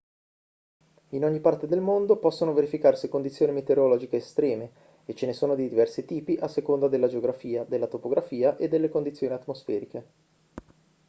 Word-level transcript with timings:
in 1.09 1.23
ogni 1.23 1.39
parte 1.39 1.67
del 1.67 1.79
mondo 1.79 2.17
possono 2.17 2.53
verificarsi 2.53 3.07
condizioni 3.07 3.51
meteorologiche 3.51 4.15
estreme 4.17 4.71
e 5.05 5.13
ce 5.13 5.27
ne 5.27 5.33
sono 5.33 5.53
di 5.53 5.69
diversi 5.69 6.05
tipi 6.05 6.39
a 6.41 6.47
seconda 6.47 6.87
della 6.87 7.05
geografia 7.07 7.63
della 7.65 7.85
topografia 7.85 8.57
e 8.57 8.67
delle 8.67 8.89
condizioni 8.89 9.33
atmosferiche 9.35 10.05